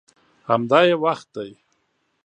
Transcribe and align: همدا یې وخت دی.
همدا 0.49 0.79
یې 0.89 0.95
وخت 1.03 1.27
دی. 1.35 1.49